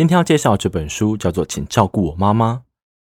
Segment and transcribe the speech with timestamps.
[0.00, 2.54] 今天要介绍这本书叫做《请照顾我妈妈》，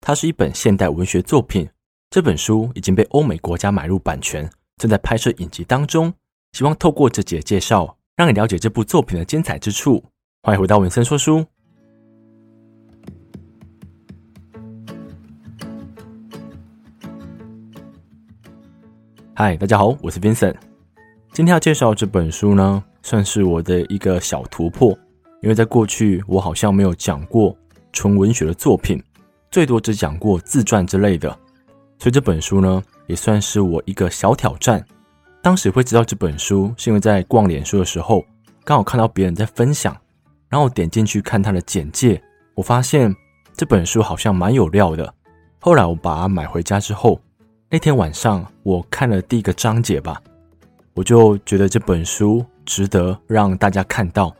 [0.01, 1.69] 它是一本现代文学作品。
[2.09, 6.11] 这本书已经被欧美国家买入版权，正在拍摄影集当中。
[6.53, 10.03] 希望透过这节介绍，让你了解这部作品的精彩之处。
[10.41, 11.45] 欢迎回到文森说书。
[19.35, 20.55] 嗨，大家好，我是 Vincent。
[21.31, 24.97] 今天要介绍这本书呢，算是我的一个小突破。
[25.41, 27.55] 因为在过去，我好像没有讲过
[27.93, 29.01] 纯文学的作品，
[29.51, 31.29] 最多只讲过自传之类的，
[31.99, 34.83] 所以这本书呢，也算是我一个小挑战。
[35.41, 38.25] 当时会知道这本书，是因为在逛脸书的时候，
[38.65, 39.95] 刚好看到别人在分享，
[40.49, 42.21] 然后点进去看他的简介，
[42.55, 43.15] 我发现
[43.55, 45.13] 这本书好像蛮有料的。
[45.59, 47.19] 后来我把它买回家之后，
[47.69, 50.21] 那天晚上我看了第一个章节吧，
[50.93, 54.35] 我就觉得这本书值得让大家看到。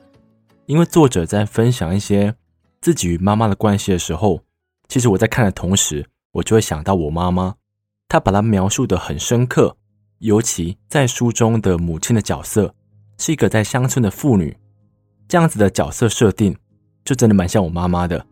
[0.68, 2.36] 因为作者在分享一些
[2.82, 4.42] 自己与妈妈的关系的时候，
[4.90, 7.56] 其实我在看的同时，我就会想到我妈妈。
[8.10, 9.78] 她把她描述得很深刻，
[10.20, 12.76] 尤其在书中的母亲的角色
[13.18, 14.58] 是一个在乡村的妇女，
[15.30, 16.54] 这样子的角色设定
[17.06, 18.26] 就真的蛮像我妈妈的。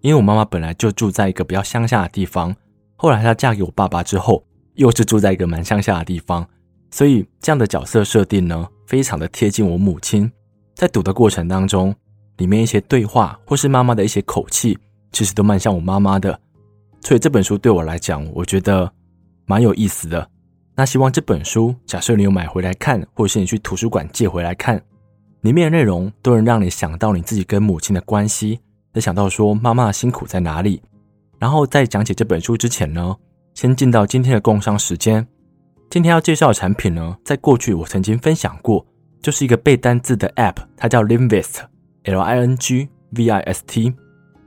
[0.00, 2.54] 因为我妈妈本来就住在一个比较乡下的地方，
[2.94, 6.48] 后来她嫁给我爸爸之后，又是住在一个蛮乡下的地方，
[6.92, 10.30] 所以这样的角色设定呢，非常的贴近我母亲。
[10.74, 11.94] 在读的过程当中，
[12.38, 14.76] 里面一些对话或是妈妈的一些口气，
[15.12, 16.38] 其实都蛮像我妈妈的。
[17.00, 18.90] 所以这本书对我来讲，我觉得
[19.46, 20.28] 蛮有意思的。
[20.74, 24.82] 那希望这本书，假设你有买回来看，或者是你去图书馆借回来看，
[25.42, 28.58] 里面的内容都能让你想到你自己跟母亲的关系，
[28.92, 30.82] 能想到说妈妈的辛苦在哪里。
[31.38, 33.14] 然后在讲解这本书之前呢，
[33.54, 35.24] 先进到今天的工商时间。
[35.90, 38.84] 今天要介绍的产品呢，在过去我曾经分享过。
[39.24, 43.94] 就是一个背单字的 App，它叫 Lingvist，L-I-N-G-V-I-S-T。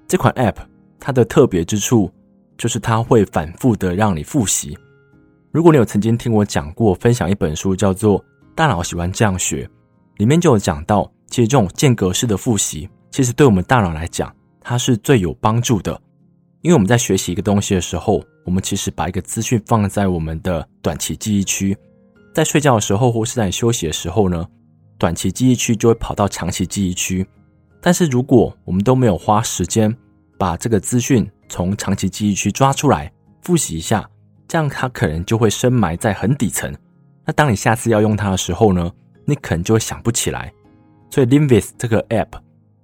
[0.07, 0.57] 这款 App
[0.99, 2.11] 它的特别之处
[2.55, 4.77] 就是它会反复的让你复习。
[5.51, 8.21] 如果你有曾经听我讲过分享一本书叫做
[8.53, 9.65] 《大脑喜欢这样学》，
[10.17, 15.99] 里面就有讲到，其实这种间隔式的复习，其实对我们大脑来讲，它是最有帮助的。
[16.61, 21.75] 因为我们在学习一个东西的时候，我们其实把一个资讯放在我们的短期记忆区，
[22.31, 24.47] 在睡觉的时候或是在休息的时候呢，
[24.97, 27.27] 短期记忆区就会跑到长期记忆区，
[27.81, 29.95] 但是如果我们都没有花时间
[30.37, 34.09] 把这个资讯从长期记忆区抓出来复习一下，
[34.47, 36.73] 这样它可能就会深埋在很底层。
[37.25, 38.91] 那当你下次要用它的时候呢，
[39.25, 40.51] 你可能就会想不起来。
[41.09, 42.39] 所以 Linvis 这个 App，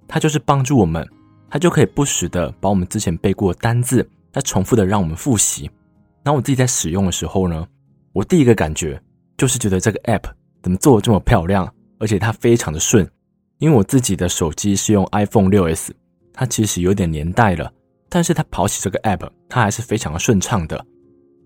[0.06, 1.06] 它就是帮助我们，
[1.50, 5.70] 它就可以不时的把我们之前背过的单字，再重复的让我们复习。
[6.22, 7.66] 然后我自己在使用的时候呢，
[8.12, 9.00] 我第一个感觉
[9.36, 10.30] 就是觉得这个 App
[10.62, 11.70] 怎么做的这么漂亮。
[11.98, 13.08] 而且它非常的顺，
[13.58, 15.90] 因为我自己的手机是用 iPhone 6s，
[16.32, 17.72] 它其实有点年代了，
[18.08, 20.84] 但是它跑起这个 App，它还是非常的顺畅的。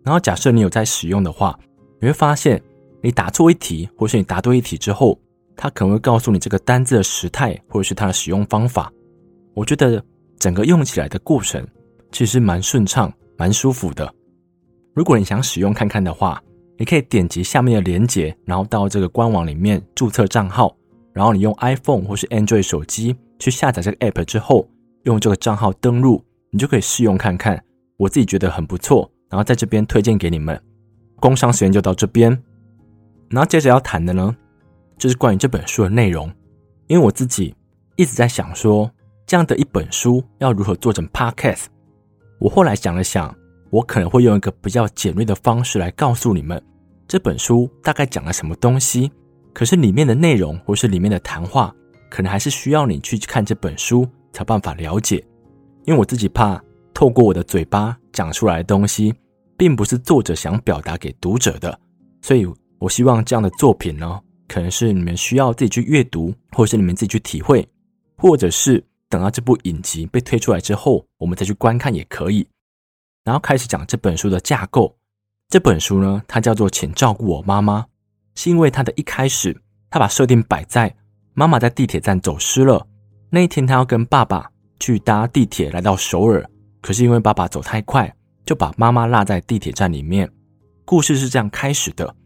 [0.04, 1.59] 然后假设你有在使用的话，
[2.00, 2.62] 你会发现
[3.03, 5.19] 你答错一题，或是你答对一题之后，
[5.56, 8.91] 它可能会告诉你这个单字的时态，或者是它的使用方法。
[9.54, 10.03] 我觉得
[10.38, 11.66] 整个用起来的过程
[12.12, 14.10] 其实蛮顺畅、蛮舒服的。
[14.94, 16.42] 如果你想使用看看的话，
[16.78, 20.75] 你可以点击下面的链接，然后到这个官网里面注册账号，
[21.12, 24.69] 然后你用 iPhone 或是 Android 手机去下载这个 App 之后，
[25.03, 27.61] 用这个账号登录，你就可以试用看看。
[27.97, 30.59] 我自己觉得很不错，然后在这边推荐给你们。
[31.16, 32.31] 工商时间就到这边，
[33.28, 34.37] 然后接着要谈的呢，
[34.97, 36.33] 就是关于这本书的内容。
[36.87, 37.53] 因为我自己
[37.97, 38.89] 一直在想说，
[39.27, 41.65] 这样的一本书要如何做成 Podcast。
[42.39, 43.34] 我后来想了想。
[43.70, 46.62] 我可能会用一个比较简略的方式来告诉你们
[47.06, 49.10] 这本书大概讲了什么东西，
[49.52, 51.74] 可是里面的内容或是里面的谈话，
[52.10, 55.22] 可能还是需要你去看这本书才办法了解。
[55.84, 56.62] 因为我自己怕
[56.92, 59.14] 透过我的嘴巴讲出来的东西，
[59.56, 61.78] 并不是作者想表达给读者的，
[62.20, 62.46] 所以
[62.78, 67.66] 我希望这样的作品呢，可能是你们需要自己去阅读，或是你们自己去体会，
[68.16, 72.47] 或者是等到这部影集被推出来之后，我们再去观看也可以。
[73.28, 74.97] 然后开始讲这本书的架构。
[75.51, 77.83] 这本书呢，它叫做《请照顾我妈妈》，
[78.34, 79.54] 是因为它的一开始，
[79.91, 80.97] 它把设定摆在
[81.34, 82.86] 妈妈在地铁站走失了。
[83.28, 86.42] 那一天，他要跟爸爸去搭地铁来到首尔，
[86.80, 88.10] 可是因为爸爸走太快，
[88.47, 90.27] 就把妈妈落在地铁站里面。
[90.86, 92.16] 故事是这样开始的。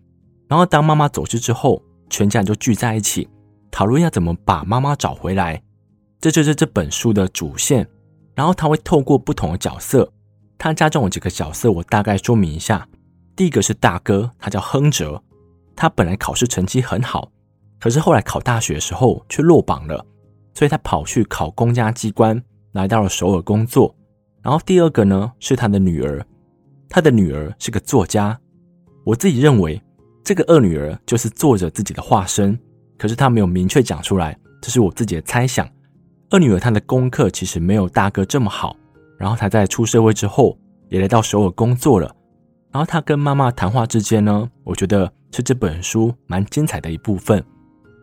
[0.46, 3.28] 然后当妈妈走失之后，全家人就聚在一起
[3.72, 5.60] 讨论要怎么把妈妈找回来。
[6.20, 7.84] 这就是这本书的主线。
[8.36, 10.08] 然后他会透过不同的角色。
[10.62, 12.86] 他加重了几个角色，我大概说明一下。
[13.34, 15.20] 第一个是大哥，他叫亨哲，
[15.74, 17.32] 他本来考试成绩很好，
[17.80, 20.06] 可是后来考大学的时候却落榜了，
[20.54, 22.40] 所以他跑去考公家机关，
[22.74, 23.92] 来到了首尔工作。
[24.40, 26.24] 然后第二个呢，是他的女儿，
[26.88, 28.38] 他的女儿是个作家。
[29.04, 29.82] 我自己认为，
[30.22, 32.56] 这个二女儿就是作者自己的化身，
[32.96, 35.68] 可是他没有明确讲出来，这是我自己的猜想。
[36.30, 38.76] 二女儿她的功课其实没有大哥这么好，
[39.22, 40.58] 然后他在出社会之后
[40.88, 42.12] 也来到首尔工作了。
[42.72, 47.40] 然后他跟妈妈谈话之间呢，我觉得是这本书蛮精彩的一部分。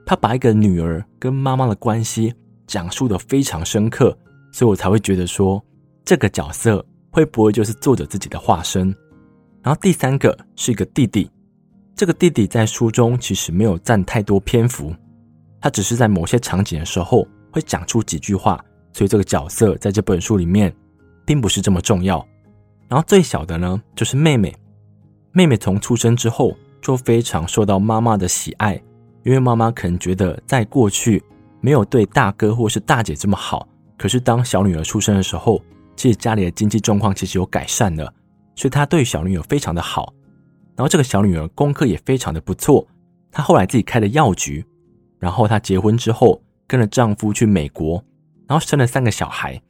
[0.05, 2.33] 他把一个女儿跟妈妈的关系
[2.65, 4.17] 讲述得非常深刻，
[4.53, 5.61] 所以我才会觉得说。
[6.05, 8.87] 这个角色会不会就是作者自己的化身？
[9.61, 11.29] 然后第三个是一个弟弟，
[11.95, 14.91] 这个弟弟在书中其实没有占太多篇幅，
[15.61, 18.59] 他只是在某些场景的时候会讲出几句话，
[18.91, 20.73] 所以这个角色在这本书里面
[21.29, 22.25] 并不是这么重要。
[22.87, 24.51] 然后最小的呢，就是妹妹，
[25.31, 28.73] 妹妹从出生之后就非常受到妈妈的喜爱，
[29.23, 31.23] 因为妈妈可能觉得在过去
[31.61, 35.61] 没有对大哥或是大姐这么好，可是当小女儿出生的时候。
[35.95, 38.05] 其实家里的经济状况其实有改善了，
[38.55, 40.13] 所以她对小女儿非常的好。
[40.77, 42.87] 然后这个小女儿功课也非常的不错，
[43.29, 44.65] 她后来自己开了药局。
[45.19, 48.01] 然后她结婚之后跟了丈夫去美国，
[48.47, 49.61] 然后生了三个小孩。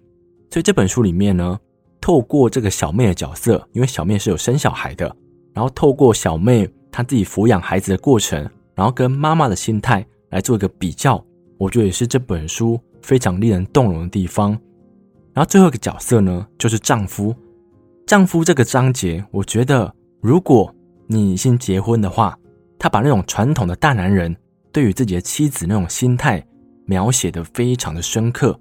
[0.50, 1.60] 所以这本书里面呢，
[2.02, 5.06] 透过这个小妹的角色，因为小妹是有生小孩的，
[5.54, 11.24] 然后透过小妹她自己抚养孩子的过程，然后跟妈妈的心态来做一个比较，
[11.58, 14.52] 我觉得也是这本书非常令人动容的地方。
[15.34, 17.34] 然后最后一个角色呢，就是丈夫。
[18.08, 20.74] 丈夫这个章节，我觉得如果
[21.06, 22.36] 你已经结婚的话，
[22.80, 24.36] 他把那种传统的大男人
[24.72, 26.44] 对于自己的妻子那种心态
[26.86, 28.60] 描写的非常的深刻。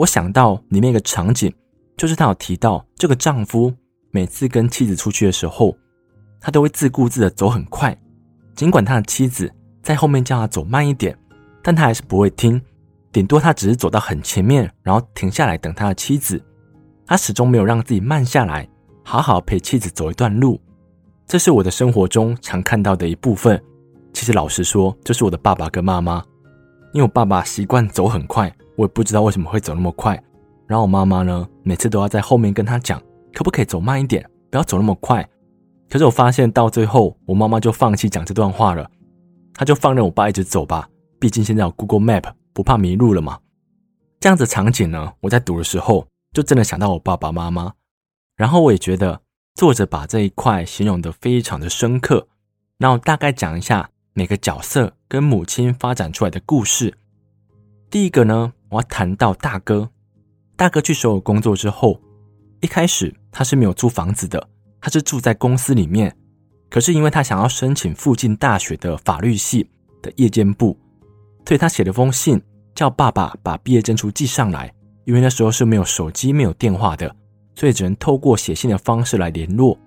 [0.00, 1.52] 我想到里面一个场景，
[1.94, 3.70] 就是他有提到这个丈夫
[4.10, 5.76] 每次跟妻子出去的时候，
[6.40, 7.94] 他都会自顾自的走很快，
[8.54, 9.52] 尽管他的妻子
[9.82, 11.14] 在后面叫他走慢一点，
[11.62, 12.58] 但他还是不会听。
[13.12, 16.42] 顶多他只是走到很前面，然后停下来等他的妻子。
[17.04, 18.66] 他始终没有让自己慢下来，
[19.04, 20.58] 好好陪妻子走一段路。
[21.26, 23.62] 这是我的生活中常看到的一部分。
[24.14, 26.24] 其实老实说，就是我的爸爸跟妈妈。
[26.92, 30.20] 因为我爸爸习惯走很快，我也不知道为什么会走那么快。
[30.66, 33.00] 然后我妈妈呢，每次都要在后面跟他讲，
[33.32, 35.28] 可不可以走慢一点，不要走那么快。
[35.88, 38.90] 可是我发现到最后，我妈妈就放弃讲这段话了，
[39.54, 40.88] 她就放任我爸一直走吧。
[41.18, 42.32] 毕竟现在有 Google Map。
[42.52, 43.38] 不怕迷路了嘛？
[44.18, 47.74] 这样子场景呢，我在读的时候就真的想到我爸爸妈妈，
[48.36, 49.22] 然后我也觉得
[49.54, 52.26] 作者把这一块形容得非常的深刻。
[52.78, 53.90] 那我大概讲一下
[54.20, 56.94] 每个角色跟母亲发展出来的故事。
[57.88, 59.88] 第一个呢，我要谈到大哥。
[60.58, 61.98] 大哥去首尔工作之后，
[62.60, 64.46] 一开始他是没有租房子的，
[64.78, 66.14] 他是住在公司里面。
[66.68, 69.66] 可是因为他想要申请附近大学的法律系
[70.02, 70.78] 的夜间部。
[71.46, 72.38] 所以他写了封信，
[72.74, 74.70] 叫爸爸把毕业证书寄上来。
[75.06, 77.16] 因为那时候是没有手机、没有电话的，
[77.54, 79.78] 所以只能透过写信的方式来联络。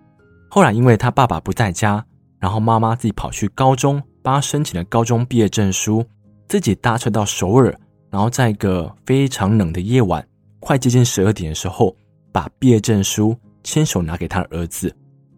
[0.49, 2.03] 后来因为他爸爸不在家，
[2.39, 6.03] 然后妈妈自己跑去高中帮他申请了高中毕业证书，
[6.47, 7.77] 自己搭车到首尔，
[8.09, 10.25] 然后在一个非常冷的夜晚，
[10.59, 11.95] 快接近十二点的时候，
[12.31, 14.91] 把毕业证书亲手拿给他儿子。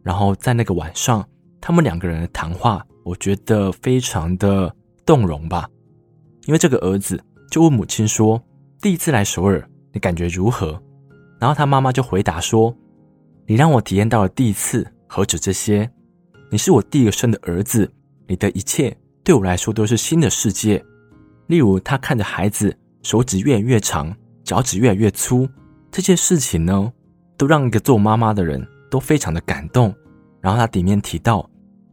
[0.04, 1.28] 然后在那个晚上，
[1.60, 4.72] 他们两个人的谈话，我觉得非常的
[5.04, 5.68] 动容吧。
[6.46, 8.40] 因为这个儿子就问母亲说
[8.80, 10.80] ：“第一次来首尔，你感觉如何？”
[11.42, 12.72] 然后他妈妈就回答说
[13.48, 15.90] ：“你让我体验到了第一次，何止这些？
[16.52, 17.92] 你是我第一个生的儿子，
[18.28, 20.84] 你的一切对我来说都是新的世界。
[21.48, 25.48] 例如，他看着孩子手指越来越长，脚趾越来越粗，
[25.92, 26.92] 这些事情呢，
[27.38, 29.94] 都让一个做妈妈的人都非常的感动。
[30.42, 31.50] 然后他里面提到，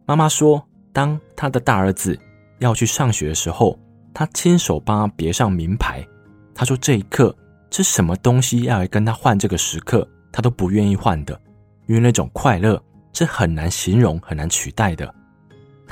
[0.06, 0.62] 妈妈说，
[0.92, 2.18] 当他的大儿子
[2.58, 3.78] 要去上学的时候。”
[4.14, 6.06] 他亲手帮他别上名牌，
[6.54, 7.34] 他说这一刻
[7.70, 11.32] 是什么东西要来跟他换这个时刻，他都不愿意换的，
[11.86, 12.78] 因为那种快乐
[13.14, 15.14] 是很难形容、很难取代的。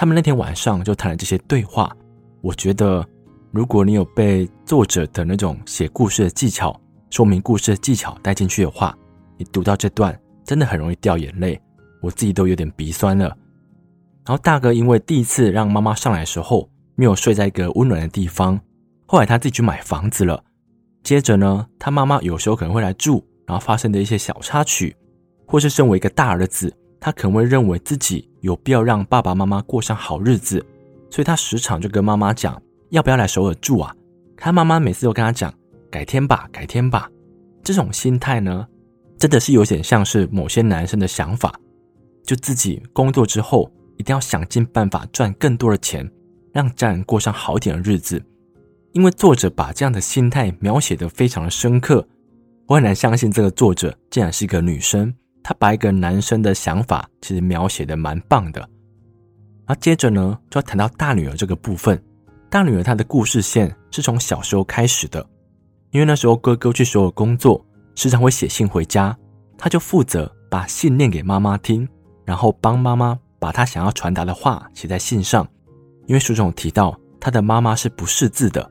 [0.00, 1.95] 他们那天晚上就谈了这些对话，
[2.40, 3.07] 我觉得
[3.52, 6.75] 如果你有被作者的那种写故事的技巧、
[7.11, 8.97] 说明故事的技巧带进去的话，
[9.37, 11.61] 你读到这段真的很容易掉眼泪，
[12.00, 13.26] 我自己都有点鼻酸了。
[14.25, 16.66] 然后大哥因为第一次让妈妈上来的时候。
[16.95, 18.59] 没有睡在一个温暖的地方，
[19.07, 20.42] 后来他自己去买房子了。
[21.02, 24.95] 接着呢，他妈妈有时候可能会来住，然后发生的一些小插曲，
[25.47, 30.64] 或是身为一个大儿子，他可能会认为自己有必要让爸爸妈妈过上好日子，
[31.11, 33.95] 所以他时常就跟妈妈讲，要不要来首尔住啊？
[34.37, 35.52] 他妈妈每次都跟他讲，
[35.90, 37.11] 改天吧，改天吧。
[37.62, 38.66] 这种心态呢，
[39.19, 41.59] 真的是有点像是某些男生的想法，
[42.23, 46.11] 就自己工作之后一定要想尽办法赚更多的钱。
[46.52, 48.21] 让家人过上好点的日子，
[48.92, 52.04] 因为作者把这样的心态描写得非常的深刻，
[52.66, 55.14] 我很难相信这个作者竟然是一个女生，
[55.50, 58.61] 他把一个男生的想法其实描写的蛮棒的。
[58.61, 62.00] 然后接着呢，就要谈到大女儿这个部分。
[62.49, 65.26] 大女儿她的故事线是从小时候开始的，
[65.90, 67.61] 因为那时候哥哥去所有工作，
[67.97, 69.16] 时常会写信回家，
[69.59, 71.87] 她就负责把信念给妈妈听，
[72.25, 75.45] 然后帮妈妈把她想要传达的话写在信上。
[76.07, 78.71] 因为书中有提到，她的妈妈是不识字的，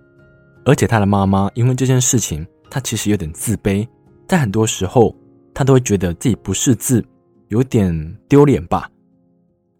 [0.64, 3.86] 而且她的妈妈因为这件事情，她其实有点自卑，
[4.30, 5.14] 在很多时候，
[5.60, 7.06] 他都会觉得自己不识字，
[7.50, 8.90] 有点丢脸吧。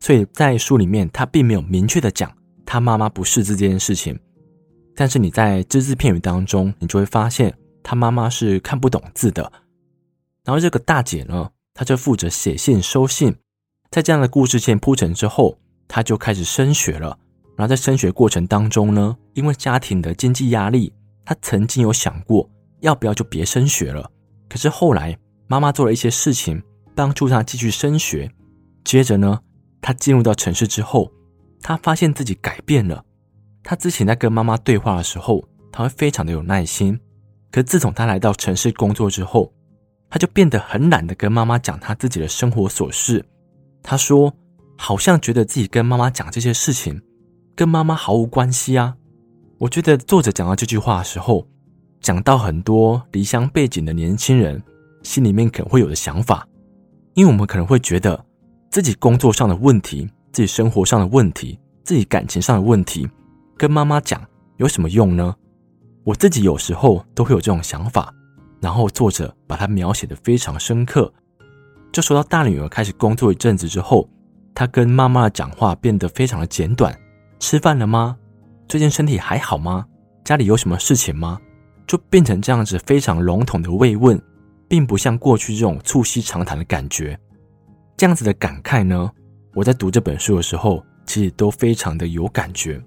[0.02, 2.30] 所以在书里面，他并没有明确的讲
[2.66, 4.20] 他妈妈不识字这件事情，
[4.94, 9.50] 但是你在只字片语当中，你就会发现他妈妈是看不懂字的。
[10.44, 13.34] 然后这个大姐呢，她就负责写信收信，
[13.90, 15.58] 在这样的故事线铺陈之后，
[15.88, 17.18] 她就开始升学了。
[17.56, 20.92] 然后在升学过程当中呢，因为家庭的经济压力，
[21.24, 22.50] 她曾经有想过
[22.82, 24.12] 要不要就别升学了。
[24.50, 25.18] 可是后来
[25.50, 26.62] 妈妈做了一些事情，
[26.94, 28.32] 帮助他继续升学。
[28.84, 29.40] 接着呢，
[29.82, 31.12] 他进入到城市之后，
[31.60, 33.04] 他发现自己改变了。
[33.64, 36.98] 他之前在跟妈妈对话的时候，他会非常的有耐心。
[37.52, 39.52] 可自从他来到城市工作之后，
[40.08, 43.26] 他就变得很懒得跟妈妈讲他自己的生活琐事。
[43.82, 44.32] 他说，
[44.78, 47.02] 好像觉得自己跟妈妈讲这些事情。
[47.56, 48.96] 跟妈妈毫无关系啊！
[49.58, 51.46] 我觉得作者讲到这句话的时候，
[52.00, 54.64] 讲到很多离乡背井的年轻人
[55.04, 56.48] 心里面可能会有的想法，
[57.14, 58.24] 因为我们可能会觉得
[58.70, 63.08] 自己工作上的问题、自己生活上的问题、自己感情上的问题，
[63.58, 64.22] 跟妈妈讲
[64.58, 65.36] 有什么用呢？
[66.04, 68.14] 我自己有时候都会有这种想法，
[68.60, 71.12] 然后作者把它描写的非常深刻。
[71.92, 74.08] 就说到大女儿开始工作一阵子之后，
[74.54, 76.98] 她跟妈妈的讲话变得非常的简短。
[77.40, 78.18] 吃饭了吗？
[78.68, 79.86] 最近身体还好吗？
[80.24, 81.40] 家里有什么事情吗？
[81.88, 84.22] 就变成这样子非常笼统的慰问，
[84.70, 87.20] 并不像过去这种促膝长谈的感觉。
[87.98, 89.12] 这样子的感慨呢，
[89.54, 92.82] 我在读这本书的时候，其实都非常的有感觉。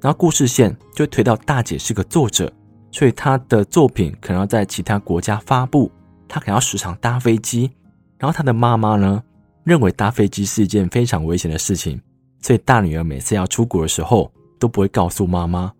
[0.00, 2.52] 然后故事线就推到大姐是个作者，
[2.92, 5.90] 所以她的作品可能要在其他国家发布，
[6.28, 7.70] 她可能要时常搭飞机。
[8.18, 9.22] 然后她的妈妈呢，
[9.64, 12.00] 认为搭飞机是一件非常危险的事情。
[12.42, 15.72] 所以大女儿每次要出国的时候都不会告诉妈妈。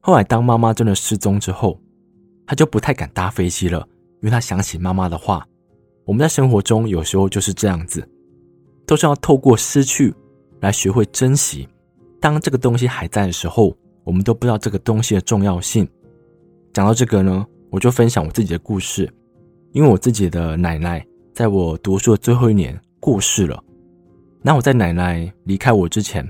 [0.00, 1.80] 后来当妈妈真的失踪之后，
[2.44, 3.86] 她就不太敢搭飞机了，
[4.24, 5.46] 因为他想起妈妈的话。
[6.06, 8.06] 我们在生活中有时候就是这样子，
[8.86, 10.14] 都是要透过失去
[10.60, 11.68] 来学会珍惜。
[12.20, 15.86] 当这个东西还在的时候，我们都不知道这个东西的重要性。
[16.72, 19.10] 讲到这个呢，我就分享我自己的故事，
[19.72, 23.62] 因为我自己的奶奶在我读书的最后一年过世了。
[24.40, 26.26] 那我在奶奶离开我之前，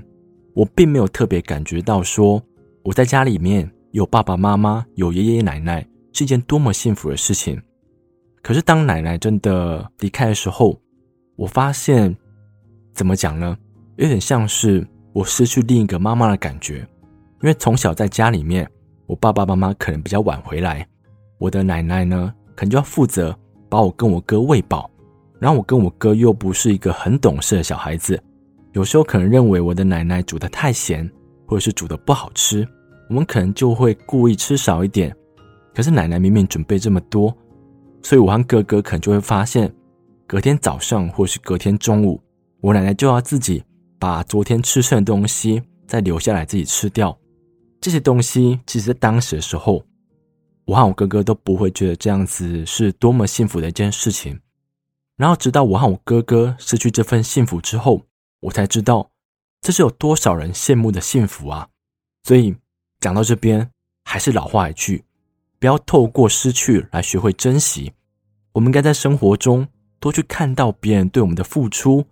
[0.53, 2.41] 我并没有特别感觉到说
[2.83, 7.61] 我在家里面有爸爸妈妈、有爷爷奶奶是一件多么幸福的事情。
[8.45, 10.79] 可是当奶奶真的离开的时候，
[11.35, 12.15] 我发现
[12.93, 13.57] 怎么讲呢？
[13.95, 16.87] 有点像是我失去另一个妈妈的感觉。
[17.41, 18.69] 因为从小在家里面，
[19.07, 20.87] 我爸爸妈妈可能比较晚回来，
[21.39, 23.35] 我的奶奶呢，可能就要负责
[23.67, 24.87] 把我跟我哥喂饱。
[25.39, 28.21] 然后我跟我哥又不是一个很懂事的小孩子，
[28.73, 31.11] 有时候可能认为我的奶奶煮的太咸，
[31.47, 32.63] 或者是煮的不好吃，
[33.09, 35.11] 我们可能就会故意吃少一点。
[35.73, 37.35] 可是奶奶明明准备这么多，
[38.05, 39.73] 所以我和哥哥可能就会发现，
[40.27, 42.21] 隔天早上或是隔天中午，
[42.61, 43.63] 我奶奶就要自己
[43.97, 47.17] 把昨天吃剩的东西再留下来自己吃掉。
[47.81, 49.83] 这些东西其实在当时的时候，
[50.65, 54.39] 我和我哥哥都不会觉得这样子是多么幸福的一件事情。
[55.17, 58.03] 然后，直到我和我哥哥失去这份幸福之后，
[58.39, 59.09] 我才知道
[59.61, 61.67] 这是有多少人羡慕的幸福啊！
[62.21, 62.55] 所以
[62.99, 63.67] 讲到这边，
[64.03, 65.03] 还是老话一句：
[65.59, 67.91] 不要透过失去来学会珍惜。
[68.53, 69.67] 我们应该在生活中
[69.99, 72.05] 多去看到别人对我们的付出，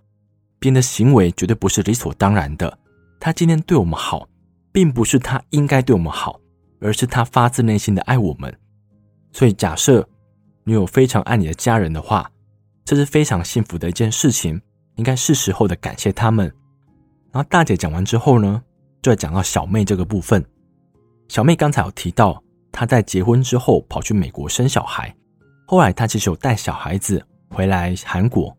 [0.60, 2.78] 别人的行为绝对不是理所当然的。
[3.20, 4.28] 他今天对我们好，
[4.72, 6.40] 并不是他应该对我们好，
[6.82, 8.54] 而是他发自内心的爱我们。
[9.32, 10.08] 所以，假设
[10.64, 12.30] 你有非常爱你的家人的话，
[12.84, 14.62] 这是非常幸福的一件事情，
[14.96, 16.54] 应该是时候的感谢他们。
[17.32, 18.62] 然后大姐讲完之后呢，
[19.02, 20.44] 就要讲到小妹这个部分。
[21.30, 25.15] 小妹刚才有提到，她在结婚之后跑去美国生小孩，
[25.65, 28.53] 后来她其实有带小孩子回来韩国。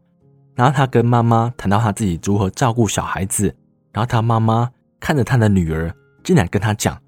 [0.55, 3.55] 然后她跟妈妈谈到她自己如何照顾小孩子，
[3.93, 6.99] 然后她妈妈看着她的女儿，竟然跟她讲：“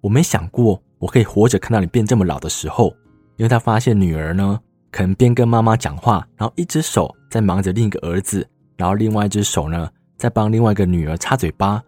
[0.00, 2.94] 我没想过我可以活着看到你变这么老的时候。”
[3.36, 4.58] 因为她发现女儿呢。
[4.94, 9.88] 可能边跟妈妈讲话，然后一只手在忙着另一个儿子，然后另外一只手呢
[10.18, 11.82] 在帮另外一个女儿擦嘴巴。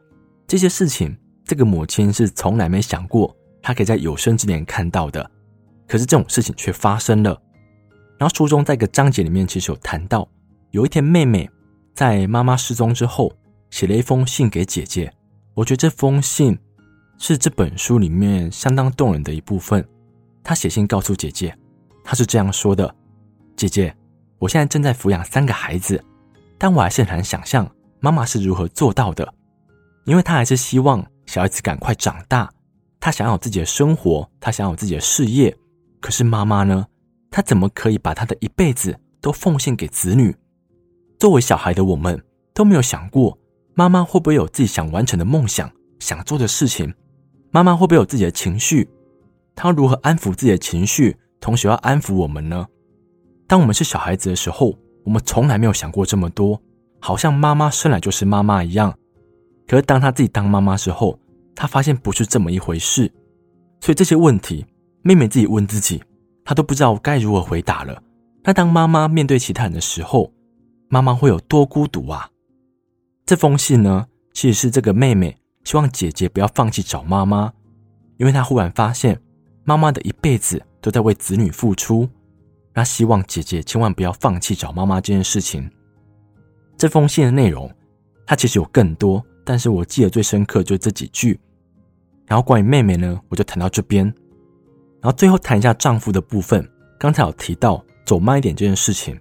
[0.47, 1.15] 这些事情，
[1.45, 5.29] 这个母亲是从来没想过，他可以在有生之年看到的。
[5.89, 7.31] 可是这种事情却发生了。
[8.19, 10.29] 然后书中在一个章节里面，其实有谈到，
[10.71, 11.49] 有一天妹妹
[11.95, 13.33] 在妈妈失踪之后，
[13.71, 15.13] 写了一封信给姐姐。
[15.55, 16.59] 我觉得这封信
[17.19, 19.87] 是这本书里面相当动人的一部分。
[20.43, 21.57] 她写信告诉姐姐，
[22.05, 22.95] 她是这样说的
[23.57, 23.95] ：“姐姐，
[24.39, 26.03] 我现在正在抚养三个孩子，
[26.59, 29.35] 但我还是很难想象妈妈是如何做到的，
[30.05, 32.51] 因为她还是希望小孩子赶快长大，
[33.05, 35.55] 他想要有自己的生活，他想要有自己的事业。
[36.01, 36.87] 可是妈妈呢？”
[37.31, 40.35] 他怎么可以把他的一辈子都奉献给子女？
[41.19, 42.19] 作为小孩的我们
[42.55, 43.39] 都没有想过，
[43.75, 46.95] 妈妈会不会有自己想完成的梦想、想做的事情？
[47.51, 48.89] 妈妈会不会有自己的情绪？
[49.55, 52.67] 她如何安抚自己的情绪，同时要安抚我们呢？
[53.47, 56.59] 当我们是小孩子的时候，我们从来没有想过这么多，
[57.01, 58.97] 好像妈妈生来就是妈妈一样。
[59.69, 61.19] 可是当她自己当妈妈之后，
[61.55, 63.11] 她发现不是这么一回事。
[63.81, 64.65] 所以这些问题，
[65.03, 66.03] 妹妹自己问自己。
[66.45, 68.03] 她都不知道该如何回答了。
[68.43, 70.31] 那当妈妈面对其他人的时候，
[70.89, 72.29] 妈妈会有多孤独啊？
[73.25, 75.35] 这封信呢，其实是这个妹妹
[75.65, 77.51] 希望姐姐不要放弃找妈妈，
[78.19, 79.19] 因为她忽然发现
[79.65, 82.07] 妈妈的一辈子都在为子女付出，
[82.75, 85.71] 她希望姐姐千万不要放弃找妈妈这件事情。
[86.77, 87.73] 这封信的内容，
[88.27, 91.41] 它其实有更多，但是我记得最深刻就这几句。
[92.27, 94.05] 然后关于妹妹呢，我就谈到这边。
[95.01, 96.69] 然后最后谈一下丈夫的部分。
[96.99, 99.19] 刚才有提到走慢一点这件事情，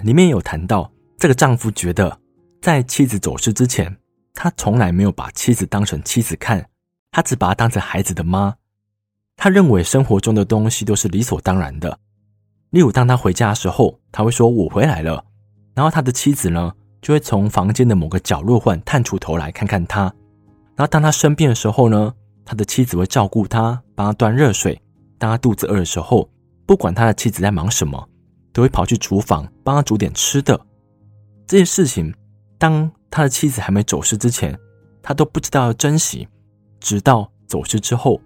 [0.00, 2.18] 里面有谈到这个丈夫觉得，
[2.60, 3.96] 在妻子走失之前，
[4.34, 6.68] 他从来没有把妻子当成妻子看，
[7.12, 8.54] 他只把她当成孩子的妈。
[9.36, 11.98] 他认为生活中的东西都是理所当然的。
[12.70, 15.24] 例如，当他回家的时候，他会说“我回来了”，
[15.74, 20.02] 然后他的妻子呢，就会从房间的某个角落换探出头来看看他。
[20.76, 22.12] 然后当他生病的时候呢，
[22.44, 24.80] 他的妻子会照顾他，帮他端热水。
[25.18, 26.28] 当他肚子饿的时候，
[26.66, 28.08] 不管他的妻子在忙什么，
[28.52, 30.60] 都会跑去厨房帮他煮点吃的。
[31.46, 32.14] 这些事情，
[32.58, 34.58] 当他的妻子还没走失之前，
[35.02, 36.28] 他都不知道要珍惜。
[36.80, 38.20] 直到走失之后，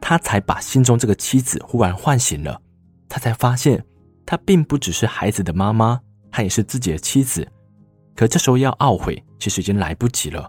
[0.00, 2.60] 他才把心中这个妻子忽然唤醒了。
[3.08, 3.84] 他才发现，
[4.24, 7.46] 他并不只是孩子的妈妈，他也是自己的妻子。
[8.14, 10.48] 可这时候要懊悔，其实已经来不及了。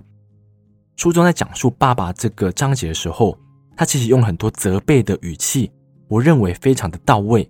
[0.95, 3.38] 书中在讲述爸爸这个章节的时候，
[3.75, 5.71] 他其实用很多责备的语气。
[6.08, 7.41] 我认为非常的到位，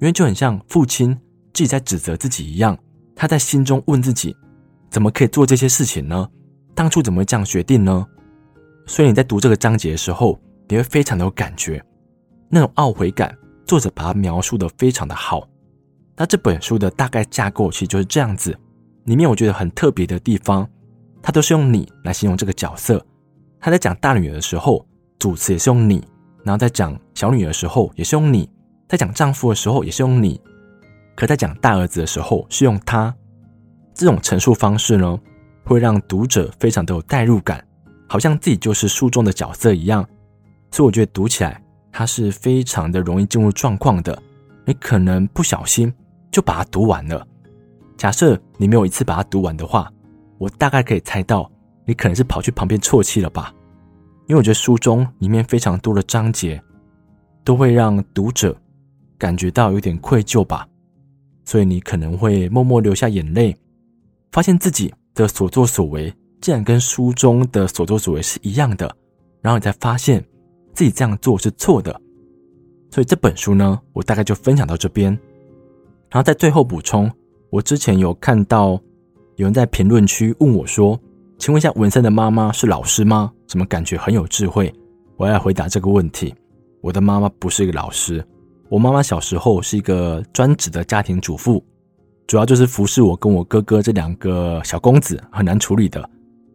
[0.00, 1.14] 为就很像父亲
[1.54, 2.76] 自己在指责自己一样，
[3.14, 4.36] 他在心中问自己：
[4.90, 6.28] 怎么可以做这些事情呢？
[6.74, 8.06] 当初怎么会这样决定呢？
[8.86, 11.82] 所以你在读这个章节的时候，你会非常的有感觉，
[12.50, 13.34] 那种懊悔感，
[13.66, 15.48] 作者把它描述的非常的好。
[16.16, 18.54] 那这本书的大概架构其实就是这样子，
[19.04, 20.68] 里面我觉得很特别的地方，
[21.26, 23.04] 他都是用你来形容这个角色。
[23.58, 24.86] 他在讲大女儿的时候，
[25.18, 26.06] 主词也是用你。
[26.44, 28.48] 然后在讲小女儿的时候也是用你，
[28.88, 30.40] 在讲丈夫的时候也是用你，
[31.16, 33.12] 可在讲大儿子的时候是用他。
[33.92, 35.18] 这种陈述方式呢，
[35.64, 37.66] 会让读者非常的有代入感，
[38.08, 40.08] 好像自己就是书中的角色一样。
[40.70, 41.60] 所以我觉得读起来
[41.90, 44.16] 它是非常的容易进入状况的。
[44.64, 45.92] 你可能不小心
[46.30, 47.26] 就把它读完了。
[47.96, 49.90] 假设你没有一次把它读完的话，
[50.38, 51.50] 我大概可以猜到
[51.84, 53.52] 你可能是跑去旁边啜泣了吧。
[54.26, 56.60] 因为我觉得书中里面非常多的章节，
[57.44, 58.56] 都会让读者
[59.16, 60.66] 感觉到有点愧疚吧，
[61.44, 63.56] 所以你可能会默默流下眼泪，
[64.32, 68.92] 发现自己的所作所为竟然跟书中的所作所为是一样的，
[69.40, 70.20] 然后你才发现
[70.74, 71.98] 自己这样做是错的。
[72.90, 75.12] 所以这本书呢，我大概就分享到这边，
[76.10, 77.08] 然后在最后补充，
[77.50, 78.80] 我之前有看到
[79.36, 80.98] 有人在评论区问我说。
[81.38, 83.30] 请问一下，文森的妈妈是老师吗？
[83.46, 84.72] 怎么感觉很有智慧？
[85.18, 86.34] 我要回答这个问题。
[86.80, 88.26] 我的妈妈不是一个老师，
[88.70, 91.62] 我妈妈小时候是一个专职的家庭主妇，
[92.26, 96.08] 主要就是服侍我跟我哥哥这两个小公子，很难处理的，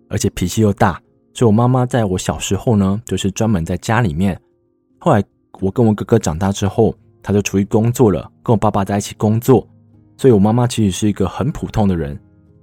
[0.10, 1.00] 而且脾气又大。
[1.36, 4.40] 所以我妈妈在我小时候呢，就是专门在家里面。
[4.98, 5.24] 后来
[5.60, 9.68] 我跟我哥哥长大之后，她就出去工作了，跟我爸爸在一起工作。
[10.18, 12.20] 所以我妈妈其实是一个很普通的人。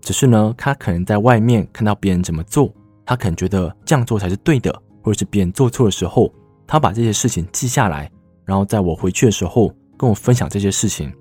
[0.09, 2.73] 只是呢，他可能在外面看到别人怎么做，
[3.05, 6.33] 他可能觉得这样做才是对的，或者是别人做错的时候，
[6.67, 8.11] 他把这些事情记下来，
[8.47, 11.13] 然后在我回去的时候跟我分享这些事情。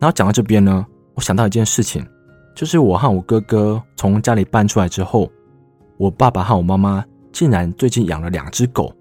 [0.00, 2.04] 然后讲到这边呢，我想到一件事情，
[2.52, 5.30] 就是我和我哥哥从家里搬出来之后，
[5.96, 8.92] 我爸爸和我妈妈竟然最近养了两只狗。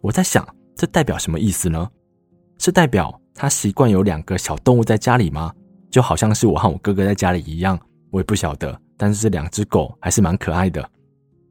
[0.00, 1.90] 我在想，这代表什么意思呢？
[2.58, 5.52] 是代表他习惯有两个小动物在家里吗？
[5.90, 7.76] 就好像是我和我哥哥在家里一样。
[8.16, 10.80] 我也不晓得，但是这两只狗还是蛮可爱的。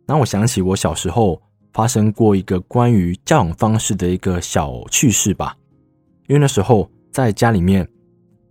[0.08, 1.39] 然后我想起我小时候
[1.73, 5.56] 发生过一个关于教养方式的一个小趣事吧。
[6.28, 7.88] 因为那时候在家里面，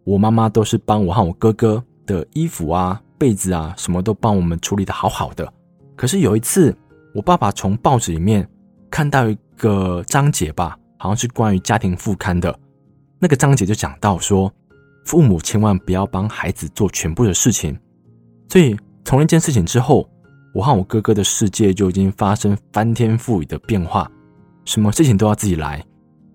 [0.05, 5.53] 我妈妈都是帮我和我哥哥的衣服啊、被子啊，什么都帮我们处理的好好的。
[5.96, 6.72] 可是有一次，
[7.16, 8.48] 我爸爸从报纸里面
[8.92, 12.57] 看到一个章节吧，好像是关于家庭副刊的。
[13.18, 14.53] 那个章节就讲到说，
[15.05, 17.77] 父母千万不要帮孩子做全部的事情。
[18.48, 20.09] 所以从那件事情之后，
[20.54, 24.11] 我和我哥哥的世界就已经发生翻天覆地的变化，
[24.64, 25.85] 什么事情都要自己来，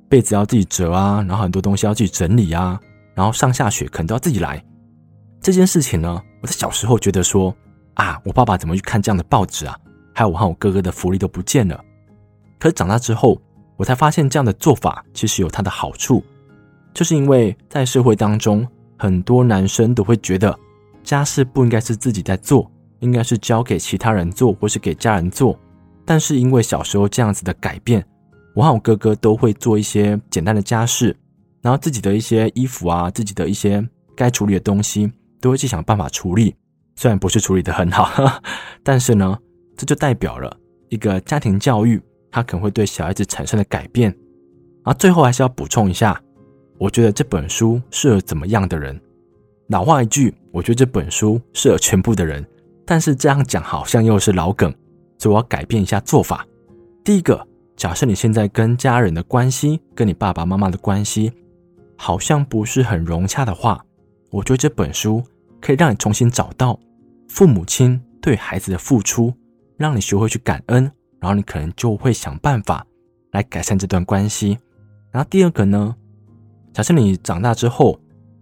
[0.09, 2.79] 被子要自己折啊，然后很多东西要自己整理啊，
[3.15, 4.61] 然后上下学可能都要自己来。
[5.41, 7.55] 这件事情呢，我在小时候觉得说
[7.93, 9.77] 啊，我爸爸怎么去看这样的报纸啊？
[10.13, 11.79] 还有我和我哥哥的福利都不见了。
[12.59, 13.41] 可是长大之后，
[13.77, 16.21] 我才发现这样的做法其实有它的好处，
[16.93, 18.67] 就是因为在社会当中，
[18.97, 20.53] 很多男生都会觉得
[21.09, 25.59] 家事不应该是自己在做，应该是交给其他人做或是给家人做。
[26.05, 28.05] 但是因为小时候这样子的改变，
[28.53, 31.17] 我和我哥哥都会做一些简单的家事，
[31.63, 33.83] 然后自己的一些衣服啊，自己的一些
[34.15, 36.53] 该处理的东西，都会去想办法处理。
[36.95, 38.11] 虽然不是处理的很好，
[38.85, 39.35] 但是呢，
[39.75, 40.55] 这就代表了
[40.89, 44.15] 一个家庭教育，它可能会对小孩子产生的改变。
[44.83, 46.21] 啊，最后还是要补充一下，
[46.77, 49.01] 我觉得这本书适合怎么样的人？
[49.69, 52.43] 老话一句，我觉得这本书适合全部的人。
[52.88, 54.73] 但是这样讲好像又是老梗，
[55.19, 56.43] 所以我要改变一下做法。
[57.03, 61.32] 第一个，假设你现在跟家人的关系，跟你爸爸妈妈的关系，
[61.95, 63.86] 好像不是很融洽的话，
[64.32, 65.23] 我觉得这本书
[65.62, 66.79] 可以让你重新找到。
[67.27, 69.32] 父母亲对孩子的付出，
[69.77, 72.84] 让你学会去感恩，然后你可能就会想办法
[73.34, 74.58] 来改善这段关系。
[75.12, 75.95] 然后第二个呢，
[76.73, 77.99] 假设你长大之后，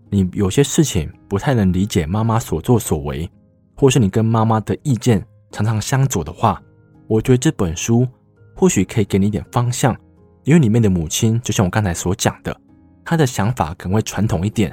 [0.09, 3.29] 你有些事情不太能理解妈妈所作所为，
[3.75, 6.61] 或是你跟妈妈的意见常常相左的话，
[7.07, 8.07] 我觉得这本书
[8.55, 9.95] 或许可以给你一点方向，
[10.43, 12.57] 因为里面的母亲就像我刚才所讲的，
[13.03, 14.69] 她的想法可能会传统一点，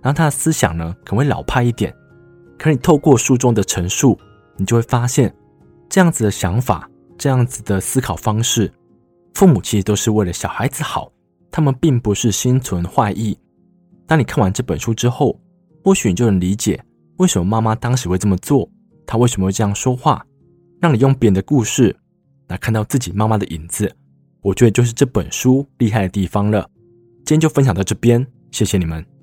[0.00, 1.94] 然后她的思想呢可能会老派一点。
[2.56, 4.18] 可你透过书中的陈述，
[4.56, 5.34] 你就会发现，
[5.88, 8.72] 这样子的想法，这样子的思考方式，
[9.34, 11.10] 父母其实都是为了小孩子好，
[11.50, 13.38] 他们并不是心存坏意。
[14.08, 15.38] 当你看完这本书之后，
[15.84, 16.82] 或许你就能理解
[17.18, 18.68] 为什么妈妈当时会这么做，
[19.06, 20.24] 她为什么会这样说话，
[20.80, 21.94] 让你用别人的故事
[22.48, 23.94] 来看到自己妈妈的影子。
[24.40, 26.66] 我觉得就是这本书厉害的地方了。
[27.26, 29.17] 今天就分享到这边，谢谢你们。